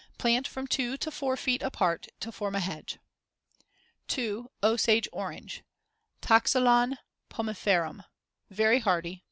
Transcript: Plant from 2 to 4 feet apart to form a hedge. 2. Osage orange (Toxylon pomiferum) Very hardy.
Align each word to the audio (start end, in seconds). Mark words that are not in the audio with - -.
Plant 0.17 0.47
from 0.47 0.65
2 0.65 0.97
to 0.97 1.11
4 1.11 1.37
feet 1.37 1.61
apart 1.61 2.07
to 2.21 2.31
form 2.31 2.55
a 2.55 2.59
hedge. 2.59 2.97
2. 4.07 4.49
Osage 4.63 5.07
orange 5.13 5.63
(Toxylon 6.23 6.97
pomiferum) 7.29 8.05
Very 8.49 8.79
hardy. 8.79 9.19